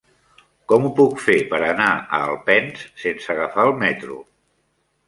Com 0.71 0.87
ho 0.87 0.91
puc 0.99 1.13
fer 1.25 1.35
per 1.53 1.59
anar 1.67 1.91
a 1.99 2.23
Alpens 2.31 2.89
sense 3.05 3.33
agafar 3.37 3.71
el 3.71 3.79
metro? 3.87 4.21